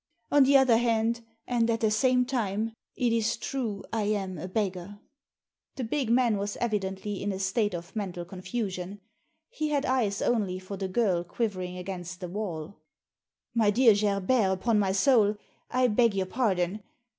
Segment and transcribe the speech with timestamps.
[0.31, 4.47] On the other hand, and at the same time, it is true I am a
[4.47, 4.97] beggar."
[5.75, 8.93] The big man was evidently in a state of mental Digitized by VjOOQIC THE ASSASSIN
[8.95, 9.01] 189 confusion.
[9.49, 12.79] He had eyes only for the girl quivering against the wall.
[13.53, 15.35] "My dear Gerbert, upon my soul,
[15.69, 16.81] I beg your pardon.